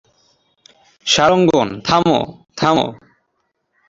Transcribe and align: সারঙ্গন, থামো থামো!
সারঙ্গন, 1.05 1.67
থামো 1.87 2.19
থামো! 2.57 2.87